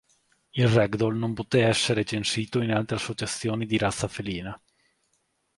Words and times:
Il 0.53 0.65
Ragdoll 0.67 1.15
non 1.15 1.33
poté 1.35 1.61
essere 1.61 2.03
censito 2.03 2.59
in 2.59 2.71
altre 2.71 2.95
associazioni 2.95 3.67
di 3.67 3.77
razza 3.77 4.07
felina. 4.07 4.59